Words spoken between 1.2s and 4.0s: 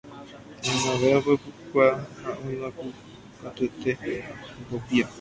po ikyʼa ha oĩva kũ katuete